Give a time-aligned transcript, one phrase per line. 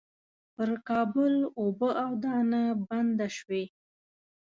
[0.55, 3.63] پر کابل اوبه او دانه بنده شوې.